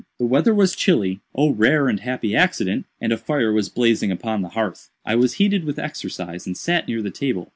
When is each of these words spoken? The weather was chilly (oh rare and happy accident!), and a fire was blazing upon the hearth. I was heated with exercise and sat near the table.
The 0.17 0.25
weather 0.25 0.55
was 0.55 0.75
chilly 0.75 1.19
(oh 1.35 1.51
rare 1.53 1.87
and 1.87 1.99
happy 1.99 2.35
accident!), 2.35 2.87
and 2.99 3.13
a 3.13 3.17
fire 3.19 3.53
was 3.53 3.69
blazing 3.69 4.09
upon 4.09 4.41
the 4.41 4.49
hearth. 4.49 4.89
I 5.05 5.13
was 5.13 5.33
heated 5.35 5.63
with 5.63 5.77
exercise 5.77 6.47
and 6.47 6.57
sat 6.57 6.87
near 6.87 7.03
the 7.03 7.11
table. 7.11 7.49